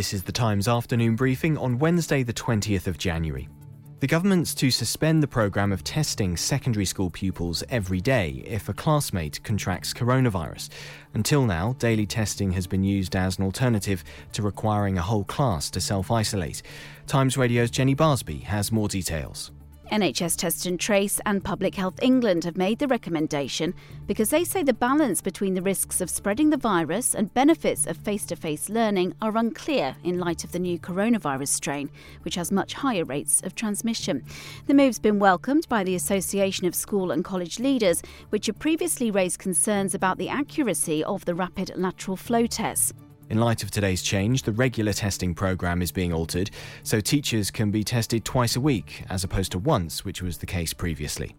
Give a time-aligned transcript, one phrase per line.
[0.00, 3.50] This is the Times afternoon briefing on Wednesday, the 20th of January.
[3.98, 8.72] The government's to suspend the programme of testing secondary school pupils every day if a
[8.72, 10.70] classmate contracts coronavirus.
[11.12, 15.68] Until now, daily testing has been used as an alternative to requiring a whole class
[15.68, 16.62] to self isolate.
[17.06, 19.50] Times Radio's Jenny Barsby has more details.
[19.90, 23.74] NHS Test and Trace and Public Health England have made the recommendation
[24.06, 27.96] because they say the balance between the risks of spreading the virus and benefits of
[27.96, 31.90] face to face learning are unclear in light of the new coronavirus strain,
[32.22, 34.24] which has much higher rates of transmission.
[34.66, 39.10] The move's been welcomed by the Association of School and College Leaders, which had previously
[39.10, 42.94] raised concerns about the accuracy of the rapid lateral flow tests.
[43.30, 46.50] In light of today's change, the regular testing programme is being altered,
[46.82, 50.46] so teachers can be tested twice a week, as opposed to once, which was the
[50.46, 51.36] case previously.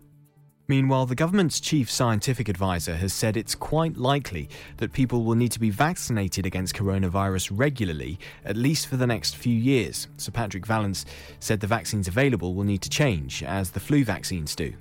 [0.70, 5.52] Meanwhile, the government's chief scientific advisor has said it's quite likely that people will need
[5.52, 10.08] to be vaccinated against coronavirus regularly, at least for the next few years.
[10.16, 11.06] Sir Patrick Vallance
[11.42, 14.74] said the vaccines available will need to change, as the flu vaccines do.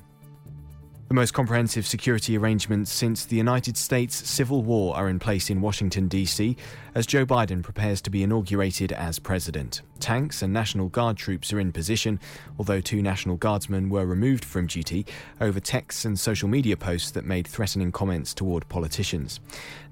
[1.11, 5.61] The most comprehensive security arrangements since the United States Civil War are in place in
[5.61, 6.57] Washington, D.C.,
[6.95, 9.83] as Joe Biden prepares to be inaugurated as president.
[9.99, 12.21] Tanks and National Guard troops are in position,
[12.59, 15.05] although two National Guardsmen were removed from duty
[15.41, 19.41] over texts and social media posts that made threatening comments toward politicians.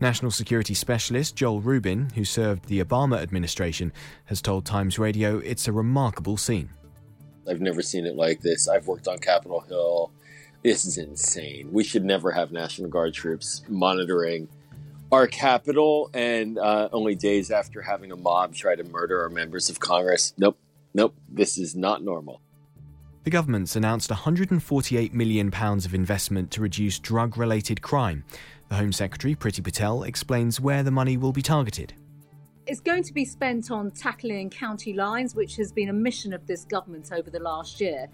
[0.00, 3.92] National Security Specialist Joel Rubin, who served the Obama administration,
[4.26, 6.70] has told Times Radio it's a remarkable scene.
[7.48, 8.68] I've never seen it like this.
[8.68, 10.12] I've worked on Capitol Hill.
[10.62, 11.68] This is insane.
[11.72, 14.48] We should never have National Guard troops monitoring
[15.10, 19.70] our capital, and uh, only days after having a mob try to murder our members
[19.70, 20.34] of Congress.
[20.36, 20.58] Nope,
[20.92, 22.42] nope, this is not normal.
[23.24, 28.24] The government's announced £148 million of investment to reduce drug related crime.
[28.68, 31.94] The Home Secretary, Priti Patel, explains where the money will be targeted.
[32.66, 36.46] It's going to be spent on tackling county lines, which has been a mission of
[36.46, 38.08] this government over the last year,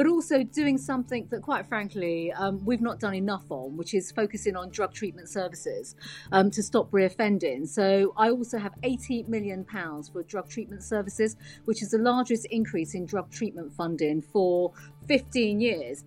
[0.00, 4.10] but also doing something that, quite frankly, um, we've not done enough on, which is
[4.10, 5.94] focusing on drug treatment services
[6.32, 7.68] um, to stop reoffending.
[7.68, 9.62] So I also have £80 million
[10.10, 14.72] for drug treatment services, which is the largest increase in drug treatment funding for
[15.06, 16.06] 15 years.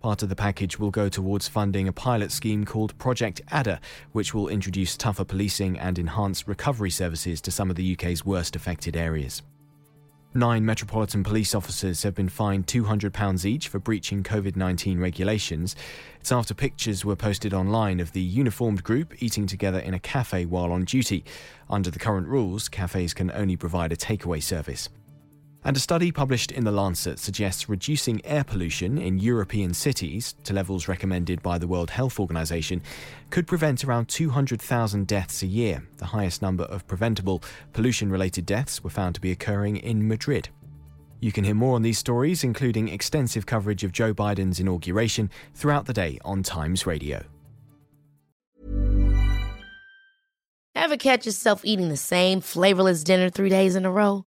[0.00, 3.78] Part of the package will go towards funding a pilot scheme called Project Adder,
[4.12, 8.56] which will introduce tougher policing and enhance recovery services to some of the UK's worst
[8.56, 9.42] affected areas.
[10.36, 15.76] Nine Metropolitan Police officers have been fined £200 each for breaching COVID 19 regulations.
[16.18, 20.44] It's after pictures were posted online of the uniformed group eating together in a cafe
[20.44, 21.24] while on duty.
[21.70, 24.88] Under the current rules, cafes can only provide a takeaway service.
[25.66, 30.52] And a study published in The Lancet suggests reducing air pollution in European cities to
[30.52, 32.82] levels recommended by the World Health Organization
[33.30, 35.82] could prevent around 200,000 deaths a year.
[35.96, 37.42] The highest number of preventable
[37.72, 40.50] pollution related deaths were found to be occurring in Madrid.
[41.20, 45.86] You can hear more on these stories, including extensive coverage of Joe Biden's inauguration, throughout
[45.86, 47.24] the day on Times Radio.
[50.74, 54.26] Ever catch yourself eating the same flavorless dinner three days in a row?